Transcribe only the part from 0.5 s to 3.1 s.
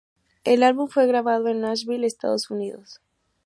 álbum fue grabado en Nashville, Estados Unidos.